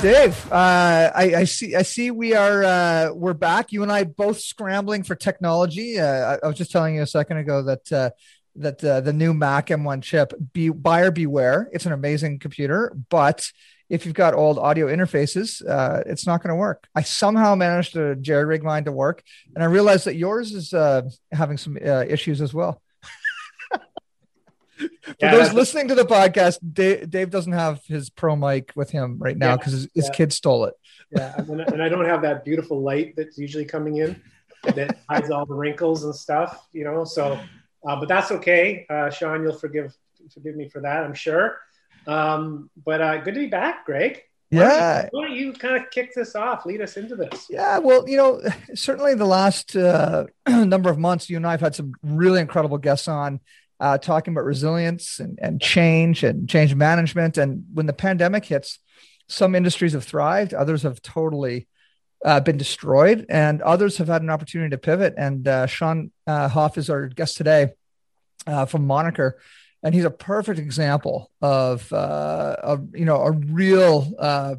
[0.00, 1.74] Dave, uh, I, I, see.
[1.74, 2.12] I see.
[2.12, 3.72] We are uh, we're back.
[3.72, 5.98] You and I both scrambling for technology.
[5.98, 8.10] Uh, I, I, was just telling you a second ago that uh,
[8.54, 11.68] that uh, the new Mac M1 chip, be, buyer beware.
[11.72, 13.50] It's an amazing computer, but
[13.88, 16.86] if you've got old audio interfaces, uh, it's not going to work.
[16.94, 19.24] I somehow managed to jerry rig mine to work,
[19.56, 20.70] and I realized that yours is
[21.32, 22.80] having some issues as well.
[24.78, 28.90] For yeah, those listening to the podcast, Dave, Dave, doesn't have his pro mic with
[28.90, 30.16] him right now because yeah, his, his yeah.
[30.16, 30.74] kid stole it.
[31.10, 34.22] Yeah, and I don't have that beautiful light that's usually coming in
[34.62, 37.04] that hides all the wrinkles and stuff, you know.
[37.04, 37.40] So,
[37.86, 38.86] uh, but that's okay.
[38.88, 39.96] Uh, Sean, you'll forgive
[40.32, 41.58] forgive me for that, I'm sure.
[42.06, 44.22] Um, but uh, good to be back, Greg.
[44.50, 45.08] Yeah.
[45.10, 46.64] Why don't you kind of kick this off?
[46.64, 47.46] Lead us into this.
[47.50, 47.78] Yeah.
[47.78, 48.40] Well, you know,
[48.74, 52.78] certainly the last uh, number of months, you and I have had some really incredible
[52.78, 53.40] guests on
[53.80, 57.38] uh, talking about resilience and, and change and change management.
[57.38, 58.78] And when the pandemic hits,
[59.28, 61.68] some industries have thrived, others have totally
[62.24, 65.14] uh, been destroyed, and others have had an opportunity to pivot.
[65.16, 67.68] And uh, Sean uh, Hoff is our guest today
[68.46, 69.38] uh, from Moniker.
[69.82, 74.12] And he's a perfect example of, uh, of you know, a real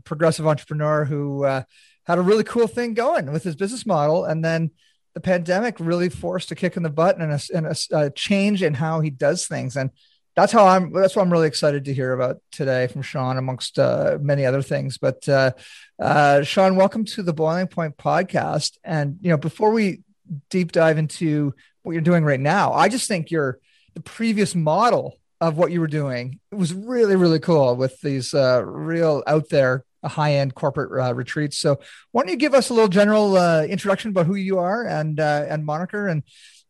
[0.06, 4.72] progressive entrepreneur who had a really cool thing going with his business model, and then
[5.14, 8.64] the pandemic really forced a kick in the butt and a, and a, a, change
[8.64, 9.76] in how he does things.
[9.76, 9.90] And
[10.36, 13.80] that's how I'm, that's what I'm really excited to hear about today from Sean, amongst
[13.80, 14.98] uh, many other things.
[14.98, 15.52] But uh,
[16.00, 18.78] uh, Sean, welcome to the Boiling Point podcast.
[18.84, 20.02] And, you know, before we
[20.50, 23.60] deep dive into what you're doing right now, I just think your,
[23.96, 28.34] the previous model of what you were doing it was really, really cool with these
[28.34, 31.58] uh, real out there high end corporate uh, retreats.
[31.58, 31.80] So
[32.12, 35.20] why don't you give us a little general uh, introduction about who you are and
[35.20, 36.24] uh, and Moniker, and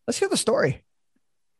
[0.07, 0.83] let's hear the story.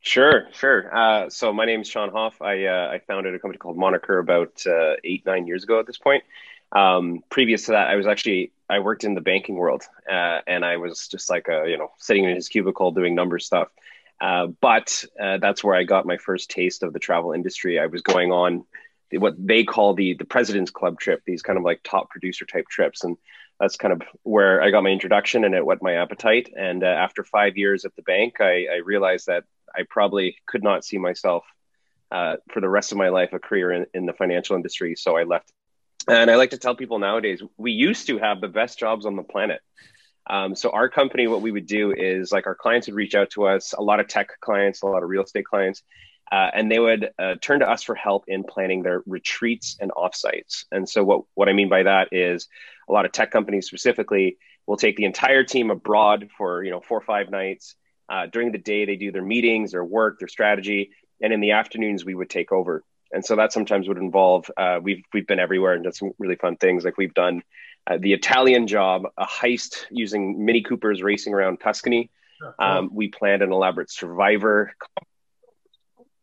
[0.02, 0.96] Sure, sure.
[0.96, 2.41] Uh, so my name is Sean Hoff.
[2.41, 5.85] I uh, I founded a company called Moniker about uh, eight nine years ago at
[5.85, 6.24] this point.
[6.72, 10.78] Um, previous to that, I was actually I worked in the banking world, and I
[10.78, 13.69] was just like a you know sitting in his cubicle doing number stuff.
[14.19, 17.79] but that's where I got my first taste of the travel industry.
[17.79, 18.66] I was going on
[19.18, 22.68] what they call the the president's club trip these kind of like top producer type
[22.70, 23.03] trips.
[23.03, 23.18] And
[23.59, 26.52] that's kind of where i got my introduction and it whet my appetite.
[26.56, 29.44] And uh, after five years at the bank I, I, realized that
[29.75, 31.44] i probably could not see myself
[32.12, 34.96] uh, for the rest of my life a career in, in the financial industry.
[34.96, 35.52] So i left.
[36.08, 39.16] And i like to tell people nowadays we used to have the best jobs on
[39.16, 39.62] the planet.
[40.30, 43.31] Um, so our company what we would do is like our clients would reach out
[43.31, 45.81] to us a lot of tech clients a lot of real estate clients
[46.31, 49.91] uh, and they would uh, turn to us for help in planning their retreats and
[49.91, 50.66] offsites.
[50.72, 52.47] And so, what, what I mean by that is
[52.88, 56.81] a lot of tech companies specifically will take the entire team abroad for you know
[56.81, 57.75] four or five nights.
[58.07, 60.91] Uh, during the day, they do their meetings, their work, their strategy,
[61.22, 62.84] and in the afternoons, we would take over.
[63.11, 66.35] And so that sometimes would involve uh, we've we've been everywhere and done some really
[66.35, 66.85] fun things.
[66.85, 67.41] Like we've done
[67.88, 72.11] uh, the Italian job, a heist using Mini Coopers racing around Tuscany.
[72.57, 74.73] Um, we planned an elaborate survivor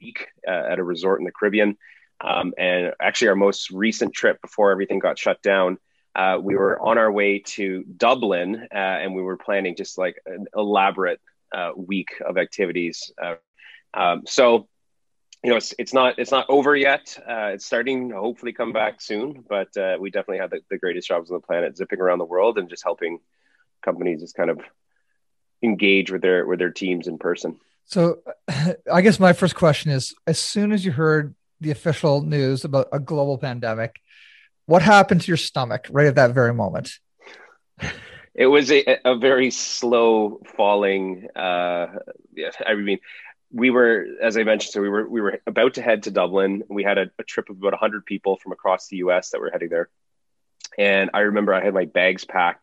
[0.01, 1.77] week uh, at a resort in the Caribbean.
[2.21, 5.79] Um, and actually, our most recent trip before everything got shut down,
[6.15, 10.17] uh, we were on our way to Dublin uh, and we were planning just like
[10.25, 11.21] an elaborate
[11.55, 13.13] uh, week of activities.
[13.23, 13.35] Uh,
[13.93, 14.67] um, so,
[15.45, 17.19] you know, it's, it's not it's not over yet.
[17.19, 19.69] Uh, it's starting to hopefully come back soon, but
[20.01, 22.71] we definitely had the, the greatest jobs on the planet, zipping around the world and
[22.71, 23.21] just helping
[23.83, 24.61] companies just kind of
[25.63, 27.59] engage with their with their teams in person.
[27.87, 28.19] So,
[28.93, 32.89] I guess my first question is: as soon as you heard the official news about
[32.93, 34.01] a global pandemic,
[34.67, 36.99] what happened to your stomach right at that very moment?
[38.39, 41.27] It was a, a very slow falling.
[41.35, 41.87] Uh,
[42.35, 42.99] yeah, I mean,
[43.51, 46.63] we were, as I mentioned, so we were we were about to head to Dublin.
[46.69, 49.31] We had a, a trip of about hundred people from across the U.S.
[49.31, 49.89] that were heading there,
[50.77, 52.63] and I remember I had my bags packed.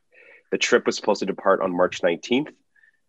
[0.52, 2.52] The trip was supposed to depart on March nineteenth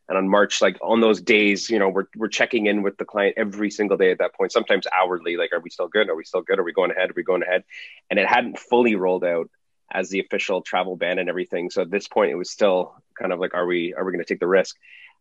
[0.08, 3.04] and on March, like on those days, you know, we're, we're checking in with the
[3.04, 6.10] client every single day at that point, sometimes hourly, like, are we still good?
[6.10, 6.58] Are we still good?
[6.58, 7.10] Are we going ahead?
[7.10, 7.64] Are we going ahead?
[8.10, 9.48] And it hadn't fully rolled out
[9.90, 11.70] as the official travel ban and everything.
[11.70, 14.24] So at this point, it was still kind of like, are we, are we going
[14.24, 14.76] to take the risk?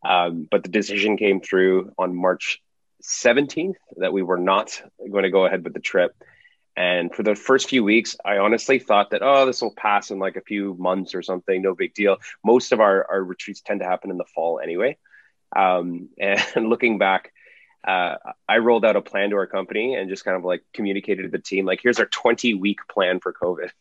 [0.06, 2.62] Um, but the decision came through on March
[3.04, 4.82] 17th that we were not
[5.12, 6.14] going to go ahead with the trip.
[6.76, 10.18] And for the first few weeks, I honestly thought that, oh, this will pass in
[10.20, 12.18] like a few months or something, no big deal.
[12.44, 14.98] Most of our, our retreats tend to happen in the fall anyway.
[15.56, 17.32] Um, and looking back,
[17.88, 18.16] uh,
[18.48, 21.30] I rolled out a plan to our company and just kind of like communicated to
[21.30, 23.70] the team, like, here's our 20 week plan for COVID.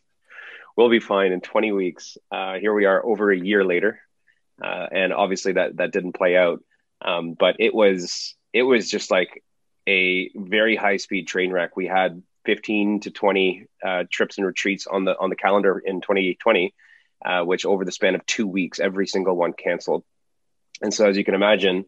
[0.75, 2.17] We'll be fine in 20 weeks.
[2.31, 4.01] Uh, here we are over a year later.
[4.59, 6.65] Uh, and obviously that, that didn't play out.
[7.03, 9.45] Um, but it was, it was just like
[9.87, 11.77] a very high speed train wreck.
[11.77, 16.01] We had 15 to 20 uh, trips and retreats on the, on the calendar in
[16.01, 16.75] 2020,
[17.25, 20.05] uh, which over the span of two weeks, every single one canceled.
[20.81, 21.85] And so as you can imagine,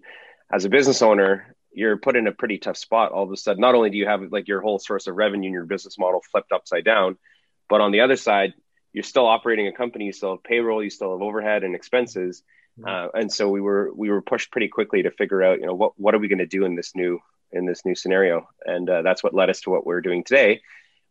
[0.52, 3.60] as a business owner, you're put in a pretty tough spot all of a sudden.
[3.60, 6.22] Not only do you have like your whole source of revenue and your business model
[6.30, 7.18] flipped upside down,
[7.68, 8.54] but on the other side,
[8.92, 12.44] you're still operating a company, you still have payroll, you still have overhead and expenses.
[12.78, 12.88] Mm-hmm.
[13.16, 15.74] Uh, and so we were we were pushed pretty quickly to figure out, you know,
[15.74, 17.18] what what are we going to do in this new
[17.54, 18.48] in this new scenario?
[18.64, 20.60] And uh, that's what led us to what we're doing today,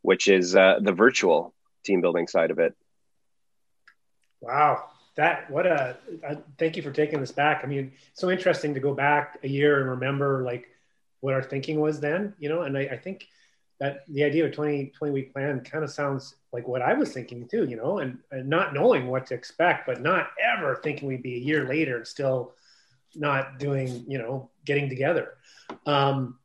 [0.02, 1.54] which is uh, the virtual
[1.84, 2.76] team building side of it.
[4.42, 4.84] Wow,
[5.16, 5.98] that what a
[6.58, 9.80] thank you for taking this back i mean so interesting to go back a year
[9.82, 10.68] and remember like
[11.20, 13.28] what our thinking was then you know and i, I think
[13.80, 16.94] that the idea of a 20 20 week plan kind of sounds like what i
[16.94, 20.76] was thinking too you know and, and not knowing what to expect but not ever
[20.76, 22.54] thinking we'd be a year later and still
[23.16, 25.34] not doing you know getting together
[25.86, 26.38] um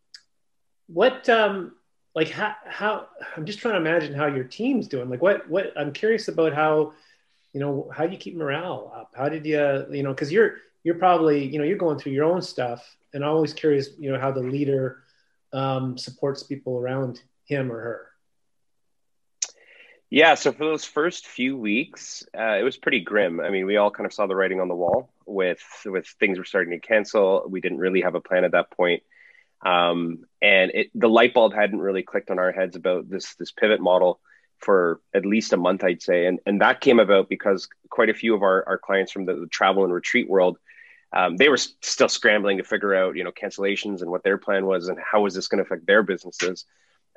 [0.87, 1.73] what um
[2.15, 3.07] like how, how
[3.37, 6.53] i'm just trying to imagine how your team's doing like what what i'm curious about
[6.53, 6.93] how
[7.53, 9.13] you know, how do you keep morale up?
[9.17, 12.25] How did you, you know, because you're you're probably, you know, you're going through your
[12.25, 15.03] own stuff, and I'm always curious, you know, how the leader
[15.53, 18.07] um, supports people around him or her.
[20.11, 23.41] Yeah, so for those first few weeks, uh, it was pretty grim.
[23.41, 26.39] I mean, we all kind of saw the writing on the wall with with things
[26.39, 27.45] were starting to cancel.
[27.49, 29.03] We didn't really have a plan at that point,
[29.65, 33.53] um, and it, the light bulb hadn't really clicked on our heads about this this
[33.53, 34.19] pivot model
[34.59, 36.27] for at least a month, I'd say.
[36.27, 39.35] And, and that came about because quite a few of our, our clients from the,
[39.35, 40.59] the travel and retreat world,
[41.13, 44.67] um, they were still scrambling to figure out, you know, cancellations and what their plan
[44.67, 46.65] was and how was this going to affect their businesses.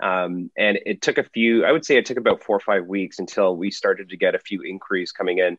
[0.02, 2.86] Um, and it took a few, I would say it took about four or five
[2.86, 5.58] weeks until we started to get a few inquiries coming in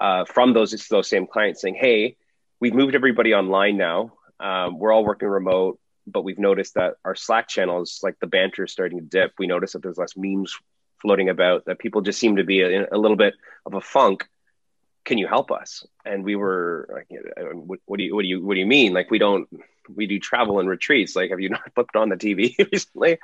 [0.00, 2.16] uh, from those, those same clients saying, Hey,
[2.60, 4.12] we've moved everybody online now.
[4.40, 8.64] Um, we're all working remote but we've noticed that our Slack channels, like the banter,
[8.64, 9.32] is starting to dip.
[9.38, 10.52] We notice that there's less memes
[11.02, 13.34] floating about that people just seem to be a, a little bit
[13.66, 14.28] of a funk
[15.04, 17.08] can you help us and we were like
[17.86, 19.48] what, do you what do you what do you mean like we don't
[19.94, 23.18] we do travel and retreats like have you not flipped on the tv recently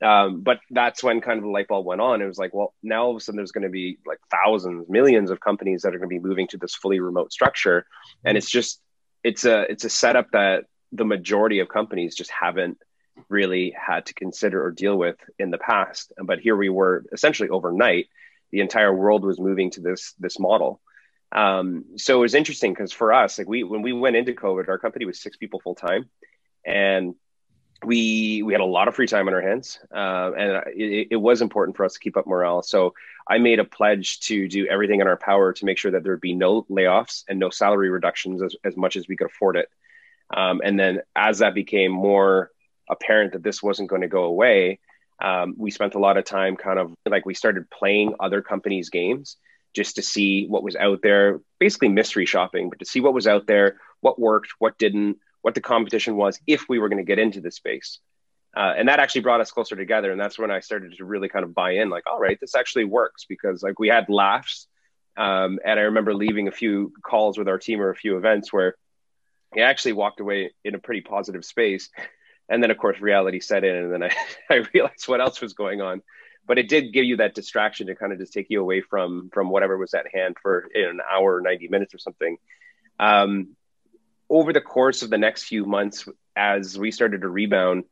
[0.00, 2.72] um, but that's when kind of the light bulb went on it was like well
[2.82, 5.94] now all of a sudden there's going to be like thousands millions of companies that
[5.94, 7.84] are going to be moving to this fully remote structure
[8.24, 8.80] and it's just
[9.24, 12.78] it's a it's a setup that the majority of companies just haven't
[13.28, 16.12] really had to consider or deal with in the past.
[16.22, 18.06] But here we were essentially overnight,
[18.52, 20.80] the entire world was moving to this this model.
[21.32, 24.68] Um, so it was interesting because for us, like we when we went into COVID,
[24.68, 26.08] our company was six people full time,
[26.64, 27.14] and
[27.84, 31.16] we we had a lot of free time on our hands, uh, and it, it,
[31.16, 32.62] was important for us to keep up morale.
[32.62, 32.94] So
[33.28, 36.12] I made a pledge to do everything in our power to make sure that there
[36.12, 39.56] would be no layoffs and no salary reductions as, as much as we could afford
[39.56, 39.68] it.
[40.34, 42.50] Um, and then as that became more
[42.88, 44.80] apparent that this wasn't going to go away,
[45.20, 48.90] um, we spent a lot of time kind of like we started playing other companies'
[48.90, 49.36] games
[49.78, 53.28] just to see what was out there, basically mystery shopping, but to see what was
[53.28, 57.04] out there, what worked, what didn't, what the competition was, if we were going to
[57.04, 58.00] get into the space.
[58.56, 60.10] Uh, and that actually brought us closer together.
[60.10, 62.56] And that's when I started to really kind of buy in like, all right, this
[62.56, 64.66] actually works because like we had laughs.
[65.16, 68.52] Um, and I remember leaving a few calls with our team or a few events
[68.52, 68.74] where
[69.56, 71.88] I actually walked away in a pretty positive space
[72.48, 74.10] and then of course reality set in and then I,
[74.50, 76.02] I realized what else was going on
[76.48, 79.30] but it did give you that distraction to kind of just take you away from
[79.32, 82.38] from whatever was at hand for an hour 90 minutes or something.
[82.98, 83.50] Um,
[84.30, 87.84] over the course of the next few months as we started to rebound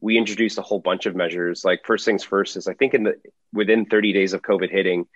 [0.00, 1.64] we introduced a whole bunch of measures.
[1.64, 3.20] Like first things first is i think in the
[3.52, 5.06] within 30 days of covid hitting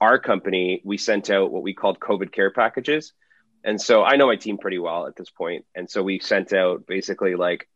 [0.00, 3.12] our company we sent out what we called covid care packages.
[3.62, 5.66] And so i know my team pretty well at this point.
[5.74, 7.68] And so we sent out basically like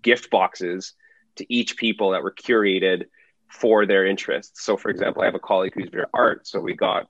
[0.00, 0.94] gift boxes
[1.36, 3.06] to each people that were curated
[3.52, 4.64] for their interests.
[4.64, 7.08] So, for example, I have a colleague who's very art, so we got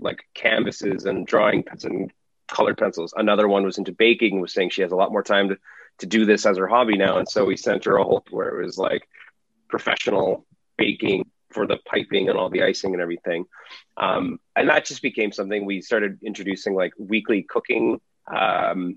[0.00, 2.10] like canvases and drawing pens and
[2.48, 3.14] colored pencils.
[3.16, 5.58] Another one was into baking, was saying she has a lot more time to,
[5.98, 8.60] to do this as her hobby now, and so we sent her a whole where
[8.60, 9.08] it was like
[9.68, 10.44] professional
[10.76, 13.44] baking for the piping and all the icing and everything.
[13.96, 18.96] Um, and that just became something we started introducing like weekly cooking um,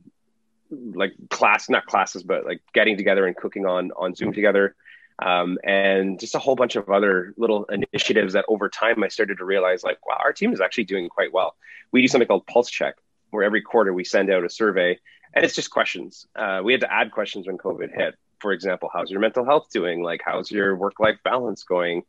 [0.71, 4.75] like class, not classes, but like getting together and cooking on on Zoom together.
[5.19, 9.39] Um, and just a whole bunch of other little initiatives that over time I started
[9.39, 11.55] to realize like, wow, our team is actually doing quite well.
[11.91, 12.95] We do something called Pulse Check,
[13.31, 14.99] where every quarter we send out a survey
[15.33, 16.27] and it's just questions.
[16.35, 18.15] Uh, we had to add questions when COVID hit.
[18.39, 20.03] For example, how's your mental health doing?
[20.03, 22.03] Like, how's your work life balance going?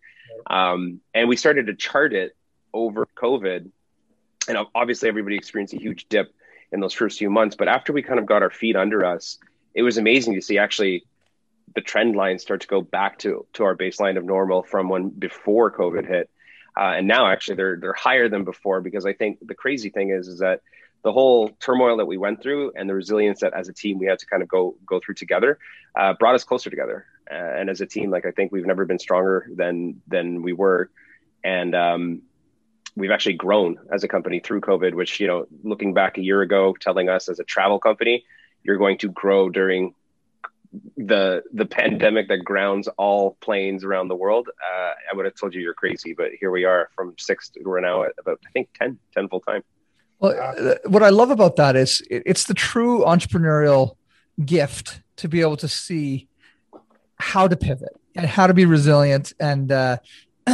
[0.49, 2.37] Um, and we started to chart it
[2.73, 3.71] over COVID.
[4.49, 6.35] And obviously, everybody experienced a huge dip
[6.71, 7.57] in those first few months.
[7.57, 9.39] But after we kind of got our feet under us,
[9.75, 11.05] it was amazing to see actually
[11.79, 15.11] the trend lines start to go back to to our baseline of normal from when
[15.11, 16.29] before COVID hit,
[16.77, 20.11] uh, and now actually they're they're higher than before because I think the crazy thing
[20.11, 20.63] is is that
[21.05, 24.07] the whole turmoil that we went through and the resilience that as a team we
[24.07, 25.61] had to kind of go go through together
[25.95, 27.07] uh, brought us closer together.
[27.31, 30.53] Uh, and as a team, like I think we've never been stronger than than we
[30.53, 30.91] were,
[31.45, 32.23] and um,
[32.97, 34.95] we've actually grown as a company through COVID.
[34.95, 38.25] Which you know, looking back a year ago, telling us as a travel company,
[38.65, 39.95] you're going to grow during
[40.97, 45.55] the the pandemic that grounds all planes around the world, uh, I would have told
[45.55, 46.15] you you're crazy.
[46.15, 49.41] But here we are from six, we're now at about, I think, 10, 10 full
[49.41, 49.63] time.
[50.19, 53.97] Well, uh, what I love about that is it's the true entrepreneurial
[54.45, 56.29] gift to be able to see
[57.17, 59.33] how to pivot and how to be resilient.
[59.39, 59.99] And, uh,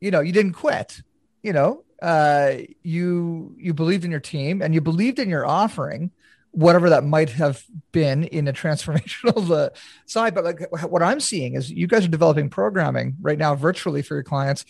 [0.00, 1.02] you know, you didn't quit,
[1.42, 6.10] you know, uh, you, you believed in your team and you believed in your offering
[6.52, 9.70] whatever that might have been in a transformational uh,
[10.06, 10.34] side.
[10.34, 14.14] But like what I'm seeing is you guys are developing programming right now virtually for
[14.14, 14.64] your clients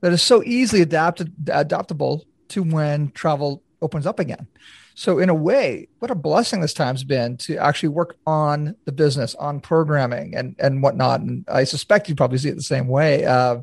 [0.00, 4.46] that is so easily adapted adaptable to when travel opens up again.
[4.94, 8.92] So in a way, what a blessing this time's been to actually work on the
[8.92, 11.20] business, on programming and and whatnot.
[11.20, 13.24] And I suspect you probably see it the same way.
[13.24, 13.58] Uh,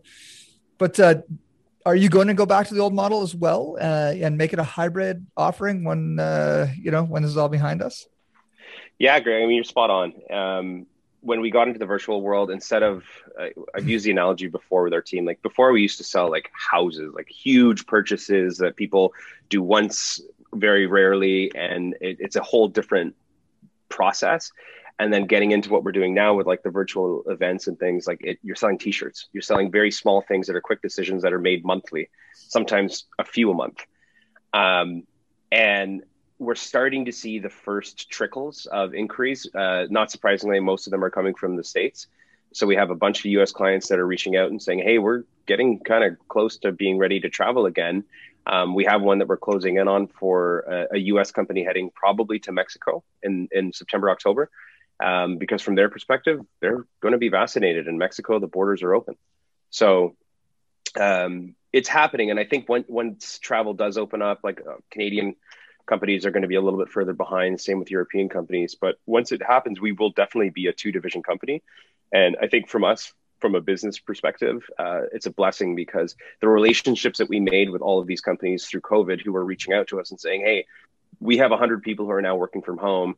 [0.77, 1.15] but uh,
[1.86, 4.54] are you going to go back to the old model as well uh, and make
[4.54, 8.08] it a hybrid offering when uh, you know when this is all behind us?
[9.00, 9.44] Yeah, Greg.
[9.44, 10.13] I mean, you're spot on.
[10.32, 10.86] Um,
[11.22, 13.04] when we got into the virtual world, instead of
[13.40, 15.25] uh, I've used the analogy before with our team.
[15.25, 19.13] Like before, we used to sell like houses, like huge purchases that people
[19.50, 20.22] do once,
[20.54, 23.16] very rarely, and it, it's a whole different
[23.90, 24.52] process
[25.00, 28.07] and then getting into what we're doing now with like the virtual events and things
[28.07, 29.27] like it, you're selling t-shirts.
[29.33, 33.25] You're selling very small things that are quick decisions that are made monthly sometimes a
[33.25, 33.85] few a month.
[34.53, 35.03] Um,
[35.51, 36.03] and
[36.39, 39.47] we're starting to see the first trickles of increase.
[39.53, 42.07] Uh, not surprisingly most of them are coming from the states.
[42.53, 45.00] So we have a bunch of us clients that are reaching out and saying hey
[45.00, 48.03] we're getting kind of close to being ready to travel again.
[48.45, 51.89] Um, we have one that we're closing in on for a, a, us company heading
[51.95, 54.50] probably to mexico in, in september october
[55.00, 58.39] um, because from their perspective, they're going to be vaccinated in Mexico.
[58.39, 59.15] The borders are open,
[59.69, 60.15] so
[61.00, 62.29] um, it's happening.
[62.29, 65.35] And I think when, once travel does open up, like uh, Canadian
[65.85, 67.59] companies are going to be a little bit further behind.
[67.59, 68.75] Same with European companies.
[68.79, 71.62] But once it happens, we will definitely be a two division company.
[72.12, 76.47] And I think from us, from a business perspective, uh, it's a blessing because the
[76.47, 79.88] relationships that we made with all of these companies through COVID who were reaching out
[79.88, 80.65] to us and saying, hey,
[81.19, 83.15] we have 100 people who are now working from home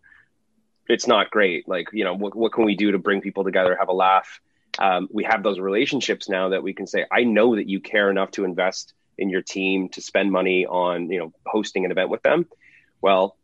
[0.88, 1.68] it's not great.
[1.68, 4.39] Like, you know, what, what can we do to bring people together, have a laugh?
[4.77, 8.12] Um, we have those relationships now that we can say, I know that you care
[8.12, 12.10] enough to invest in your team to spend money on, you know, hosting an event
[12.10, 12.46] with them.
[13.01, 13.38] Well,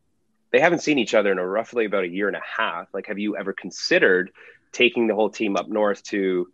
[0.51, 2.88] they haven't seen each other in a roughly about a year and a half.
[2.93, 4.31] Like, have you ever considered
[4.71, 6.48] taking the whole team up north to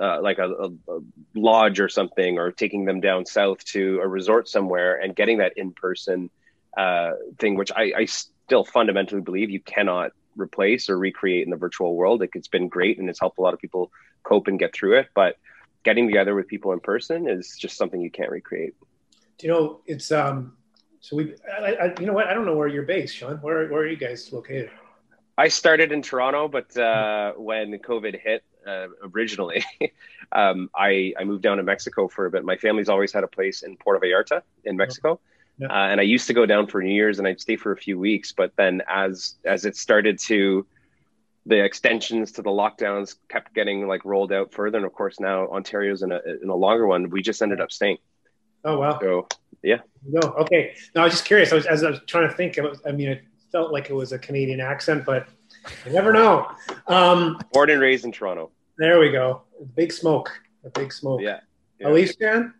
[0.00, 1.00] uh, like a, a, a,
[1.34, 5.54] lodge or something, or taking them down south to a resort somewhere and getting that
[5.56, 6.30] in person
[6.76, 11.56] uh, thing, which I, I still fundamentally believe you cannot replace or recreate in the
[11.56, 12.20] virtual world.
[12.20, 13.90] Like it's been great and it's helped a lot of people
[14.22, 15.08] cope and get through it.
[15.14, 15.36] But
[15.82, 18.74] getting together with people in person is just something you can't recreate.
[19.38, 20.56] Do you know it's um
[21.00, 23.36] so we I, I, you know what I don't know where you're based, Sean.
[23.38, 24.70] Where where are you guys located?
[25.40, 29.64] I started in Toronto, but uh, when COVID hit uh, originally,
[30.32, 32.44] um, I, I moved down to Mexico for a bit.
[32.44, 35.18] My family's always had a place in Puerto Vallarta in Mexico.
[35.60, 35.66] Yeah.
[35.66, 37.76] Uh, and I used to go down for New Year's and I'd stay for a
[37.76, 38.32] few weeks.
[38.32, 40.66] But then as as it started to
[41.46, 45.48] the extensions to the lockdowns kept getting like rolled out further, and of course now
[45.48, 47.10] Ontario's in a in a longer one.
[47.10, 47.98] We just ended up staying.
[48.64, 48.98] Oh wow!
[49.00, 49.28] So
[49.62, 49.80] yeah.
[50.06, 50.74] No, okay.
[50.94, 51.52] No, I was just curious.
[51.52, 52.56] I was as I was trying to think.
[52.56, 55.28] Was, I mean, it felt like it was a Canadian accent, but
[55.84, 56.50] you never know.
[56.86, 58.50] Um, Born and raised in Toronto.
[58.78, 59.42] There we go.
[59.76, 60.32] Big smoke.
[60.64, 61.20] A big smoke.
[61.20, 61.40] Yeah.
[61.78, 61.90] yeah.
[61.90, 62.54] Leafs fan?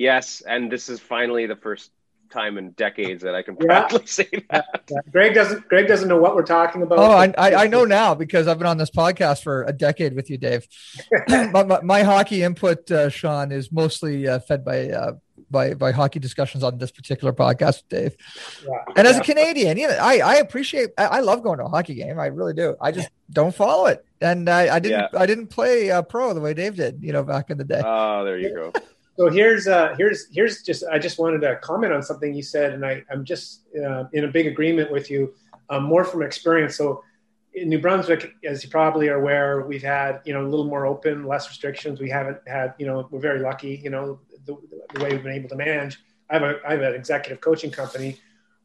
[0.00, 1.90] Yes, and this is finally the first
[2.30, 4.06] time in decades that I can proudly yeah.
[4.06, 4.84] say that.
[4.90, 4.98] Yeah.
[5.12, 5.68] Greg doesn't.
[5.68, 6.98] Greg doesn't know what we're talking about.
[6.98, 10.16] Oh, I, I, I know now because I've been on this podcast for a decade
[10.16, 10.66] with you, Dave.
[11.28, 15.12] my, my, my, hockey input, uh, Sean, is mostly uh, fed by uh,
[15.50, 18.16] by by hockey discussions on this particular podcast, Dave.
[18.64, 18.94] Yeah.
[18.96, 21.68] And as a Canadian, you know, I I appreciate I, I, love going to a
[21.68, 22.18] hockey game.
[22.18, 22.74] I really do.
[22.80, 25.20] I just don't follow it, and I, I didn't yeah.
[25.20, 27.82] I didn't play uh, pro the way Dave did, you know, back in the day.
[27.84, 28.72] Oh, there you go.
[29.16, 32.72] So here's uh, here's here's just I just wanted to comment on something you said,
[32.72, 35.34] and I I'm just uh, in a big agreement with you,
[35.68, 36.76] um, more from experience.
[36.76, 37.04] So
[37.52, 40.86] in New Brunswick, as you probably are aware, we've had you know a little more
[40.86, 42.00] open, less restrictions.
[42.00, 44.56] We haven't had you know we're very lucky, you know, the,
[44.94, 45.98] the way we've been able to manage.
[46.30, 48.16] I have a I have an executive coaching company.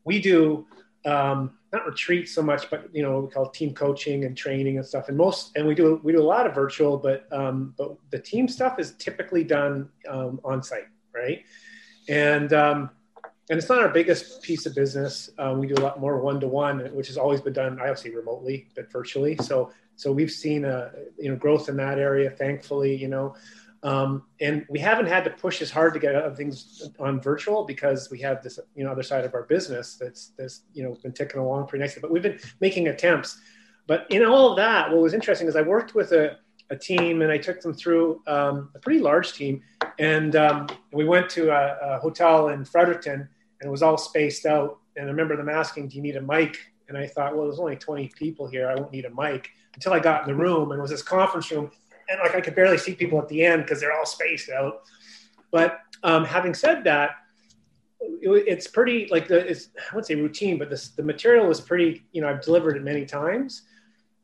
[0.04, 0.68] We do
[1.06, 4.86] um, not retreats so much, but you know we call team coaching and training and
[4.86, 5.10] stuff.
[5.10, 8.20] And most and we do we do a lot of virtual, but um, but the
[8.20, 11.44] team stuff is typically done um, on site, right?
[12.08, 12.90] And um,
[13.50, 15.30] and it's not our biggest piece of business.
[15.38, 17.90] Um, we do a lot more one to one, which has always been done, I
[17.90, 19.36] obviously remotely, but virtually.
[19.38, 22.96] So, so we've seen a you know growth in that area, thankfully.
[22.96, 23.36] You know,
[23.86, 27.66] um, and we haven't had to push as hard to get other things on virtual
[27.66, 30.98] because we have this you know other side of our business that's that's you know
[31.04, 32.02] been ticking along pretty nicely.
[32.02, 33.40] But we've been making attempts.
[33.86, 36.38] But in all of that, what was interesting is I worked with a
[36.72, 39.62] a team and I took them through um, a pretty large team.
[40.00, 44.48] And um, we went to a, a, hotel in Fredericton and it was all spaced
[44.48, 44.80] out.
[44.96, 46.58] And I remember them asking, "Do you need a mic?"
[46.90, 48.68] And I thought, well, there's only 20 people here.
[48.68, 51.04] I won't need a mic until I got in the room and it was this
[51.04, 51.70] conference room,
[52.10, 54.84] and like I could barely see people at the end because they're all spaced out.
[55.52, 57.12] But um, having said that,
[58.00, 61.62] it, it's pretty like the it's I wouldn't say routine, but this, the material is
[61.62, 62.04] pretty.
[62.12, 63.64] You know, I've delivered it many times.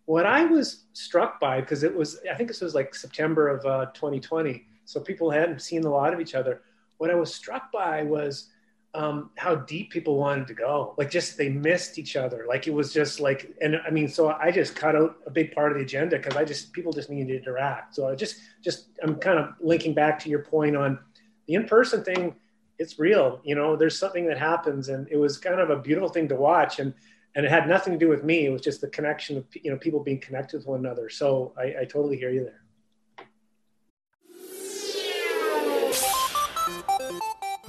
[0.06, 3.66] What I was struck by because it was I think this was like September of
[3.66, 6.62] uh, 2020, so people hadn't seen a lot of each other.
[6.98, 8.50] What I was struck by was
[8.94, 10.94] um, how deep people wanted to go.
[10.98, 12.46] Like just they missed each other.
[12.48, 15.54] Like it was just like, and I mean, so I just cut out a big
[15.54, 17.96] part of the agenda because I just people just needed to interact.
[17.96, 21.00] So I just just I'm kind of linking back to your point on
[21.48, 22.36] the in-person thing.
[22.80, 23.76] It's real, you know.
[23.76, 26.94] There's something that happens, and it was kind of a beautiful thing to watch, and
[27.36, 28.46] and it had nothing to do with me.
[28.46, 31.10] It was just the connection of you know people being connected with one another.
[31.10, 32.62] So I, I totally hear you there.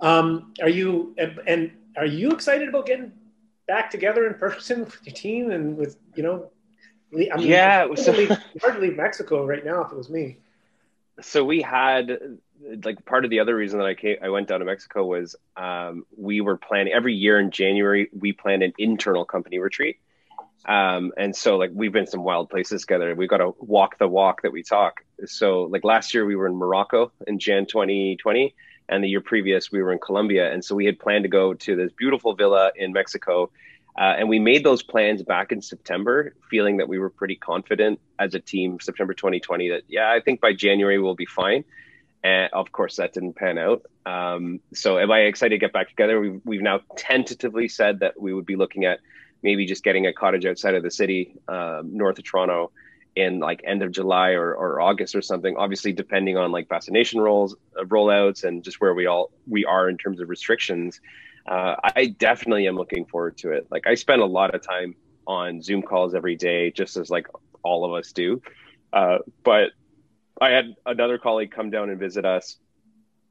[0.00, 1.14] Um, are you
[1.46, 3.12] and are you excited about getting
[3.66, 6.50] back together in person with your team and with you know?
[7.12, 8.28] I mean, yeah, so, leave,
[8.60, 10.38] hard to leave Mexico right now if it was me.
[11.20, 12.18] So we had
[12.84, 15.36] like part of the other reason that I came, I went down to Mexico was
[15.56, 19.98] um, we were planning every year in January we plan an internal company retreat.
[20.66, 23.14] Um, and so like we've been some wild places together.
[23.14, 25.04] We've got to walk the walk that we talk.
[25.26, 28.54] So like last year we were in Morocco in Jan 2020
[28.88, 31.54] and the year previous we were in Colombia, and so we had planned to go
[31.54, 33.50] to this beautiful villa in Mexico.
[33.98, 37.98] Uh, and we made those plans back in September, feeling that we were pretty confident
[38.18, 41.64] as a team, September 2020, that, yeah, I think by January we'll be fine.
[42.22, 43.86] And of course, that didn't pan out.
[44.04, 46.20] Um, so, am I excited to get back together?
[46.20, 49.00] We've, we've now tentatively said that we would be looking at
[49.42, 52.72] maybe just getting a cottage outside of the city, um, north of Toronto,
[53.16, 55.56] in like end of July or, or August or something.
[55.56, 59.88] Obviously, depending on like vaccination rolls uh, rollouts and just where we all we are
[59.88, 61.00] in terms of restrictions.
[61.48, 63.66] Uh, I definitely am looking forward to it.
[63.70, 64.94] Like I spend a lot of time
[65.26, 67.26] on Zoom calls every day, just as like
[67.62, 68.42] all of us do.
[68.92, 69.70] Uh, but
[70.40, 72.56] I had another colleague come down and visit us,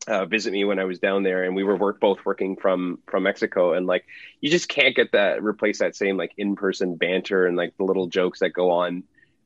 [0.07, 2.99] uh, visit me when I was down there, and we were work both working from
[3.07, 4.05] from Mexico, and like
[4.41, 7.83] you just can't get that replace that same like in person banter and like the
[7.83, 9.03] little jokes that go on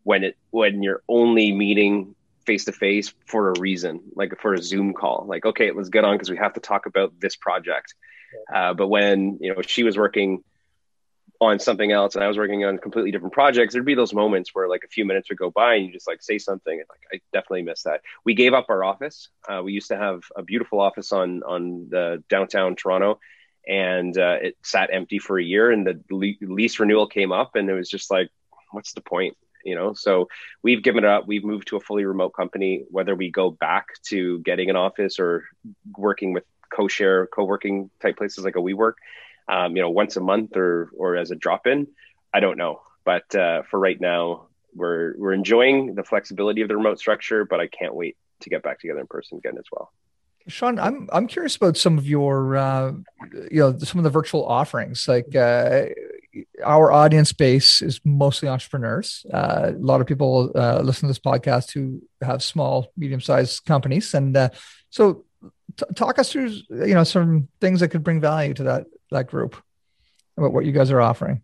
[0.09, 2.15] when it when you're only meeting
[2.47, 5.25] face to face for a reason, like for a Zoom call.
[5.29, 7.93] Like, okay, let's get on because we have to talk about this project.
[8.51, 10.43] Uh, but when you know she was working
[11.39, 14.49] on something else and I was working on completely different projects, there'd be those moments
[14.51, 16.73] where like a few minutes would go by and you just like say something.
[16.73, 18.01] And like I definitely miss that.
[18.25, 19.29] We gave up our office.
[19.47, 23.19] Uh, we used to have a beautiful office on on the downtown Toronto,
[23.67, 27.55] and uh, it sat empty for a year and the le- lease renewal came up
[27.55, 28.29] and it was just like
[28.71, 30.27] what's the point you know so
[30.63, 33.87] we've given it up we've moved to a fully remote company whether we go back
[34.03, 35.45] to getting an office or
[35.97, 38.93] working with co-share co-working type places like a WeWork,
[39.47, 41.87] um, you know, once a month or or as a drop-in.
[42.33, 46.77] I don't know, but uh, for right now, we're we're enjoying the flexibility of the
[46.77, 49.91] remote structure, but I can't wait to get back together in person again as well.
[50.47, 52.93] Sean, I'm I'm curious about some of your, uh,
[53.51, 55.07] you know, some of the virtual offerings.
[55.07, 55.85] Like uh,
[56.63, 59.25] our audience base is mostly entrepreneurs.
[59.33, 64.13] Uh, a lot of people uh, listen to this podcast who have small, medium-sized companies,
[64.13, 64.49] and uh,
[64.89, 65.25] so
[65.77, 69.27] t- talk us through you know some things that could bring value to that that
[69.27, 69.55] group
[70.37, 71.41] about what you guys are offering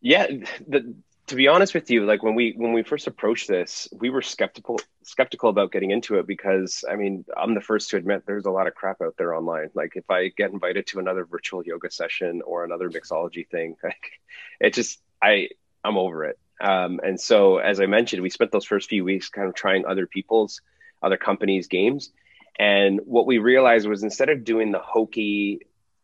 [0.00, 0.26] yeah
[0.66, 0.94] the,
[1.28, 4.22] to be honest with you like when we when we first approached this we were
[4.22, 8.46] skeptical skeptical about getting into it because i mean i'm the first to admit there's
[8.46, 9.70] a lot of crap out there online.
[9.74, 14.12] Like if i get invited to another virtual yoga session or another mixology thing like
[14.58, 15.48] it just i
[15.84, 16.38] i'm over it.
[16.60, 19.86] Um, and so as i mentioned we spent those first few weeks kind of trying
[19.86, 20.60] other people's
[21.02, 22.10] other companies games.
[22.58, 25.60] And what we realized was instead of doing the hokey,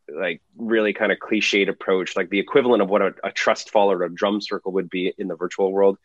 [0.08, 3.90] like really kind of cliched approach, like the equivalent of what a, a trust fall
[3.90, 5.98] or a drum circle would be in the virtual world,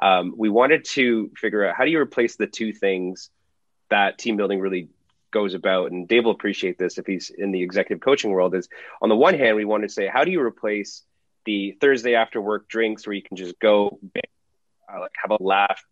[0.00, 3.30] um, we wanted to figure out how do you replace the two things
[3.90, 4.88] that team building really
[5.30, 5.90] goes about.
[5.90, 8.54] And Dave will appreciate this if he's in the executive coaching world.
[8.54, 8.68] Is
[9.00, 11.02] on the one hand, we wanted to say, how do you replace
[11.44, 15.84] the Thursday after work drinks where you can just go, uh, like have a laugh,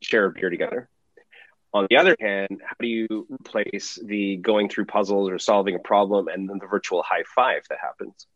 [0.00, 0.88] share a beer together?
[1.74, 5.78] On the other hand, how do you replace the going through puzzles or solving a
[5.78, 8.26] problem and then the virtual high five that happens?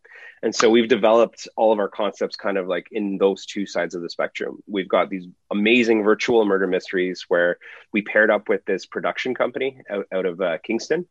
[0.43, 3.95] And so we've developed all of our concepts kind of like in those two sides
[3.95, 4.59] of the spectrum.
[4.67, 7.59] We've got these amazing virtual murder mysteries where
[7.93, 11.07] we paired up with this production company out, out of uh, Kingston.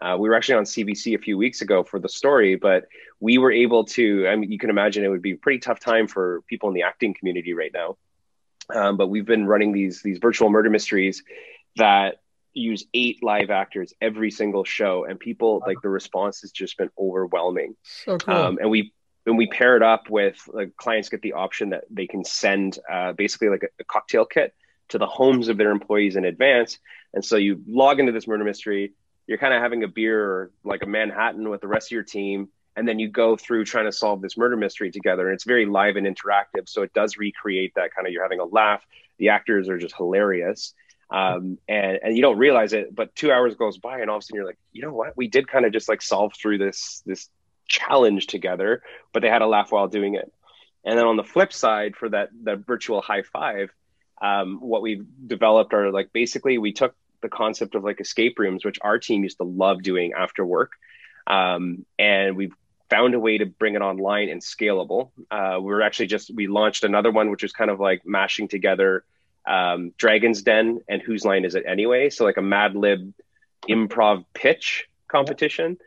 [0.00, 2.84] Uh, we were actually on CBC a few weeks ago for the story, but
[3.18, 4.28] we were able to.
[4.28, 6.74] I mean, you can imagine it would be a pretty tough time for people in
[6.74, 7.96] the acting community right now.
[8.74, 11.22] Um, but we've been running these these virtual murder mysteries,
[11.76, 12.20] that
[12.52, 16.90] use eight live actors every single show and people like the response has just been
[16.98, 17.76] overwhelming.
[17.82, 18.34] So cool.
[18.34, 18.92] um, and we
[19.26, 22.78] and we pair it up with like clients get the option that they can send
[22.90, 24.54] uh, basically like a, a, cocktail kit
[24.88, 26.78] to the homes of their employees in advance.
[27.12, 28.92] And so you log into this murder mystery
[29.26, 32.02] you're kind of having a beer or like a manhattan with the rest of your
[32.02, 35.44] team and then you go through trying to solve this murder mystery together and it's
[35.44, 38.82] very live and interactive so it does recreate that kind of you're having a laugh.
[39.18, 40.74] The actors are just hilarious
[41.10, 44.20] um, and and you don't realize it but two hours goes by and all of
[44.20, 45.16] a sudden you're like you know what?
[45.16, 47.28] We did kind of just like solve through this this
[47.68, 50.32] challenge together but they had a laugh while doing it.
[50.84, 53.70] And then on the flip side for that that virtual high five
[54.20, 58.64] um, what we've developed are like basically we took the concept of like escape rooms
[58.64, 60.72] which our team used to love doing after work.
[61.26, 62.54] Um, and we've
[62.88, 65.10] found a way to bring it online and scalable.
[65.30, 68.48] Uh, we are actually just we launched another one which was kind of like mashing
[68.48, 69.04] together
[69.46, 72.10] um, Dragon's Den and Whose Line Is It Anyway?
[72.10, 73.12] So like a Mad Lib
[73.68, 75.78] improv pitch competition.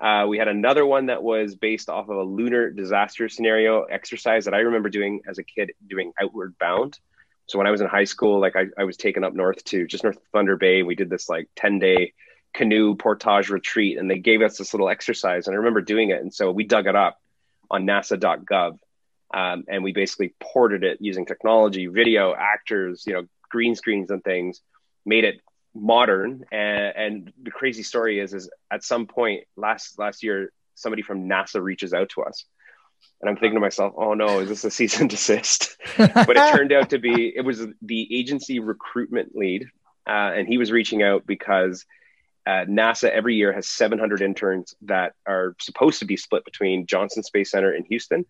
[0.00, 4.46] Uh, we had another one that was based off of a lunar disaster scenario exercise
[4.46, 6.98] that I remember doing as a kid, doing Outward Bound.
[7.46, 9.86] So when I was in high school, like I, I was taken up north to
[9.86, 10.82] just north of Thunder Bay.
[10.82, 12.12] We did this like 10 day
[12.54, 15.46] canoe portage retreat and they gave us this little exercise.
[15.46, 16.20] And I remember doing it.
[16.20, 17.20] And so we dug it up
[17.70, 18.78] on nasa.gov
[19.32, 24.22] um, and we basically ported it using technology, video, actors, you know, green screens and
[24.24, 24.60] things,
[25.06, 25.40] made it
[25.74, 26.44] modern.
[26.50, 31.28] And, and the crazy story is, is at some point last last year, somebody from
[31.28, 32.44] NASA reaches out to us,
[33.20, 35.76] and I'm thinking to myself, oh no, is this a cease and desist?
[35.96, 39.66] but it turned out to be it was the agency recruitment lead,
[40.08, 41.84] uh, and he was reaching out because.
[42.46, 47.22] Uh, NASA every year has 700 interns that are supposed to be split between Johnson
[47.22, 48.24] Space Center in Houston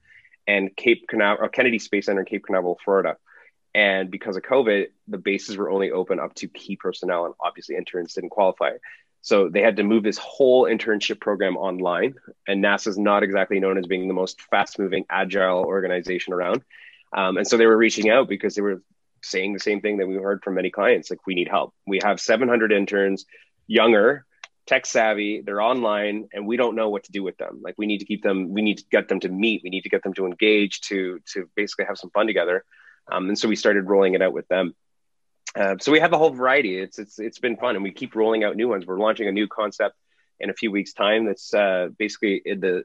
[0.47, 3.17] and Cape Canaveral, Kennedy Space Center in Cape Canaveral, Florida.
[3.75, 7.77] And because of COVID, the bases were only open up to key personnel, and obviously
[7.77, 8.73] interns didn't qualify.
[9.23, 12.15] So they had to move this whole internship program online.
[12.49, 16.63] And NASA is not exactly known as being the most fast moving, agile organization around.
[17.13, 18.83] Um, and so they were reaching out because they were
[19.23, 21.75] saying the same thing that we heard from many clients like, we need help.
[21.87, 23.27] We have 700 interns,
[23.67, 24.25] younger,
[24.71, 27.61] tech savvy, they're online, and we don't know what to do with them.
[27.61, 29.83] Like we need to keep them, we need to get them to meet, we need
[29.83, 32.65] to get them to engage, to to basically have some fun together.
[33.11, 34.77] Um, and so we started rolling it out with them.
[35.57, 36.79] Uh, so we have a whole variety.
[36.79, 38.87] It's it's it's been fun, and we keep rolling out new ones.
[38.87, 39.97] We're launching a new concept
[40.39, 41.27] in a few weeks' time.
[41.27, 42.85] That's uh, basically the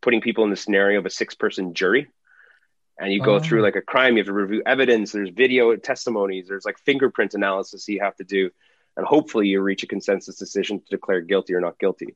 [0.00, 2.08] putting people in the scenario of a six-person jury,
[2.98, 3.40] and you go oh.
[3.40, 4.14] through like a crime.
[4.14, 5.12] You have to review evidence.
[5.12, 6.48] There's video testimonies.
[6.48, 8.50] There's like fingerprint analysis you have to do
[8.96, 12.14] and hopefully you reach a consensus decision to declare guilty or not guilty.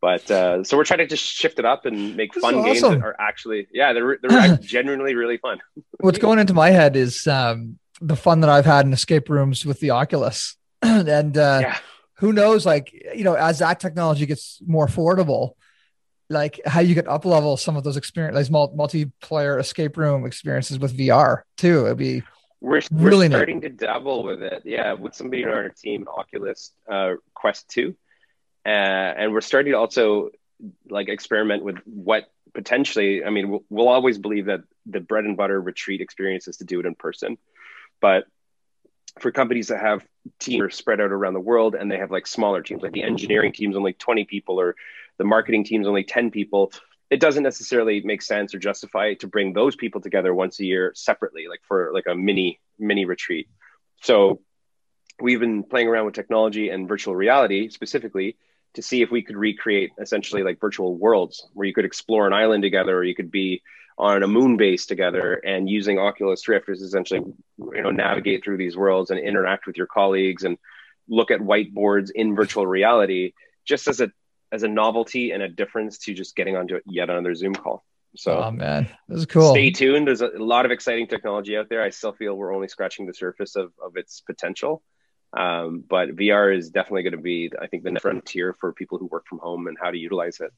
[0.00, 2.64] But uh, so we're trying to just shift it up and make This fun is
[2.64, 5.60] games that are actually, yeah, they're they're genuinely really fun.
[6.00, 9.64] What's going into my head is um, the fun that I've had in escape rooms
[9.64, 11.78] with the Oculus, and uh, yeah,
[12.18, 15.52] who knows, like you know, as that technology gets more affordable,
[16.28, 20.26] like how you could up level some of those experience, like mul- multiplayer escape room
[20.26, 21.86] experiences with VR too.
[21.86, 22.22] It'd be
[22.64, 23.34] we're Really we're neat.
[23.34, 24.62] starting to dabble with it.
[24.64, 27.94] Yeah, with somebody on our team, Oculus uh, Quest Two,
[28.66, 30.30] uh, and we're starting to also
[30.88, 32.24] like experiment with what
[32.54, 33.24] potentially.
[33.24, 36.64] I mean, we'll, we'll always believe that the bread and butter retreat experience is to
[36.64, 37.36] do it in person,
[38.00, 38.24] but
[39.20, 40.04] for companies that have
[40.40, 43.52] teams spread out around the world and they have like smaller teams, like the engineering
[43.52, 44.74] team's only 20 people or
[45.18, 46.72] the marketing team's only 10 people,
[47.14, 50.90] it doesn't necessarily make sense or justify to bring those people together once a year
[50.96, 53.46] separately, like for like a mini mini retreat.
[54.02, 54.40] So
[55.22, 58.36] we've been playing around with technology and virtual reality specifically
[58.74, 62.32] to see if we could recreate essentially like virtual worlds where you could explore an
[62.32, 63.62] island together or you could be
[63.96, 67.20] on a moon base together and using Oculus Rift is essentially
[67.60, 70.58] you know navigate through these worlds and interact with your colleagues and
[71.08, 74.10] look at whiteboards in virtual reality just as a
[74.54, 77.84] as a novelty and a difference to just getting onto yet another Zoom call.
[78.16, 79.50] So oh man, this is cool.
[79.50, 80.06] stay tuned.
[80.06, 81.82] There's a lot of exciting technology out there.
[81.82, 84.82] I still feel we're only scratching the surface of, of its potential.
[85.36, 88.98] Um, but VR is definitely going to be, I think, the next frontier for people
[88.98, 90.52] who work from home and how to utilize it.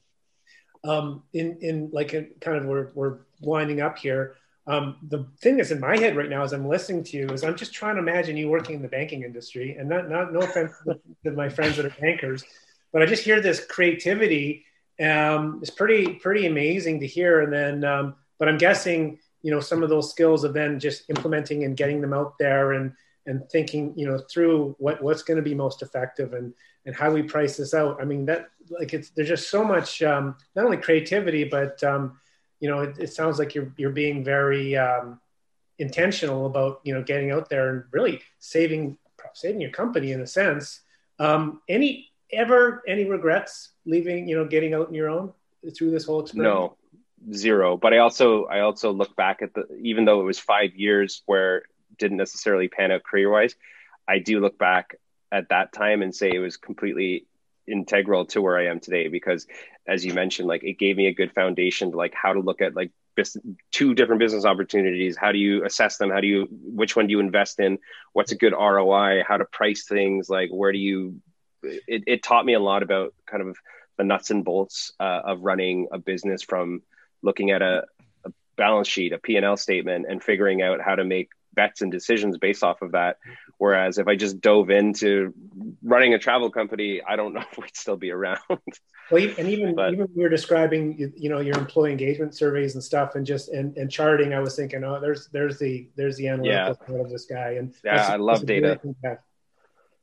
[0.83, 4.35] um, in in like a kind of we're we're winding up here.
[4.67, 7.43] Um, the thing that's in my head right now as I'm listening to you is
[7.43, 10.39] I'm just trying to imagine you working in the banking industry, and not not no
[10.39, 10.73] offense
[11.23, 12.43] to my friends that are bankers,
[12.91, 14.65] but I just hear this creativity.
[14.99, 19.59] Um, it's pretty pretty amazing to hear, and then um, but I'm guessing you know
[19.59, 22.93] some of those skills of then just implementing and getting them out there and
[23.25, 26.53] and thinking you know through what what's going to be most effective and
[26.85, 28.01] and how we price this out.
[28.01, 32.19] I mean that like it's there's just so much um, not only creativity but um,
[32.59, 35.19] you know it, it sounds like you're you're being very um,
[35.79, 38.97] intentional about you know getting out there and really saving
[39.33, 40.81] saving your company in a sense.
[41.19, 45.33] Um, any ever any regrets leaving you know getting out on your own
[45.75, 46.53] through this whole experience?
[46.53, 46.77] No,
[47.33, 47.77] zero.
[47.77, 51.23] But I also I also look back at the even though it was five years
[51.25, 51.63] where
[51.97, 53.55] didn't necessarily pan out career wise,
[54.07, 54.95] I do look back
[55.31, 57.25] at that time and say it was completely
[57.67, 59.45] integral to where I am today because
[59.85, 62.61] as you mentioned, like it gave me a good foundation to like how to look
[62.61, 62.91] at like
[63.71, 65.17] two different business opportunities.
[65.17, 66.11] How do you assess them?
[66.11, 67.79] How do you which one do you invest in?
[68.13, 69.23] What's a good ROI?
[69.27, 70.29] How to price things?
[70.29, 71.19] Like where do you
[71.63, 73.57] it, it taught me a lot about kind of
[73.97, 76.81] the nuts and bolts uh, of running a business from
[77.23, 77.83] looking at a,
[78.25, 82.37] a balance sheet, a P&L statement, and figuring out how to make bets and decisions
[82.37, 83.17] based off of that.
[83.57, 85.33] Whereas if I just dove into
[85.81, 88.37] running a travel company, I don't know if we'd still be around.
[89.09, 92.75] Well, and even But- even we were describing you, you know your employee engagement surveys
[92.75, 94.33] and stuff, and just and, and charting.
[94.35, 97.73] I was thinking, oh, there's there's the there's the analytical part of this guy, and
[97.83, 98.79] Yeah, I love that's a great data.
[98.79, 99.17] thing to have.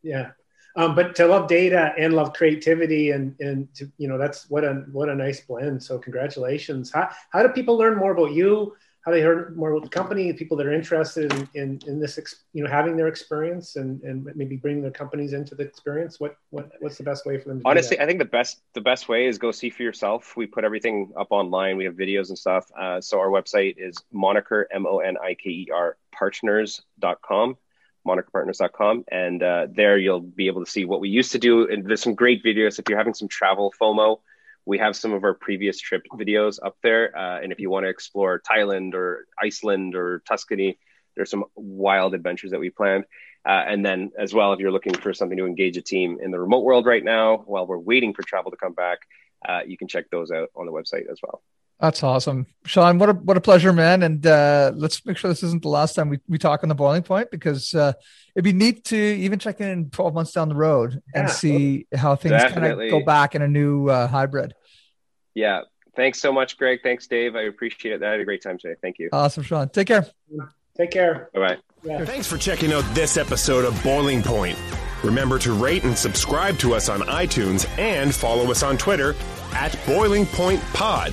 [0.02, 0.30] Yeah,
[0.76, 4.64] um, but to love data and love creativity, and and to, you know that's what
[4.64, 5.82] a what a nice blend.
[5.82, 6.90] So congratulations.
[6.92, 8.74] How how do people learn more about you?
[9.04, 10.32] How do they learn more about the company?
[10.32, 14.02] People that are interested in in, in this, ex, you know, having their experience and
[14.02, 16.18] and maybe bringing their companies into the experience.
[16.18, 17.58] What what what's the best way for them?
[17.58, 18.00] to do Honestly?
[18.00, 20.36] I think the best the best way is go see for yourself.
[20.36, 21.76] We put everything up online.
[21.76, 22.70] We have videos and stuff.
[22.76, 27.56] Uh, so our website is moniker m o n i k e r partners.com,
[28.06, 31.68] monikerpartners.com, and uh, there you'll be able to see what we used to do.
[31.68, 34.20] And there's some great videos if you're having some travel FOMO.
[34.66, 37.84] We have some of our previous trip videos up there, uh, and if you want
[37.84, 40.78] to explore Thailand or Iceland or Tuscany,
[41.16, 43.04] there's some wild adventures that we planned.
[43.46, 46.30] Uh, and then, as well, if you're looking for something to engage a team in
[46.30, 49.00] the remote world right now, while we're waiting for travel to come back,
[49.46, 51.42] uh, you can check those out on the website as well.
[51.80, 52.98] That's awesome, Sean.
[52.98, 54.02] What a what a pleasure, man.
[54.04, 56.74] And uh, let's make sure this isn't the last time we, we talk on the
[56.74, 57.92] boiling point because uh,
[58.34, 61.34] it'd be neat to even check in 12 months down the road and Yeah.
[61.34, 64.54] see how things kind of go back in a new uh, hybrid.
[65.34, 65.62] Yeah.
[65.96, 66.80] Thanks so much, Greg.
[66.82, 67.36] Thanks, Dave.
[67.36, 68.02] I appreciate it.
[68.02, 68.76] I had a great time today.
[68.80, 69.08] Thank you.
[69.12, 69.68] Awesome, Sean.
[69.68, 70.06] Take care.
[70.76, 71.28] Take care.
[71.34, 71.56] Bye bye.
[71.82, 72.04] Yeah.
[72.04, 74.58] Thanks for checking out this episode of Boiling Point.
[75.02, 79.14] Remember to rate and subscribe to us on iTunes and follow us on Twitter
[79.52, 81.12] at Boiling Point Pod.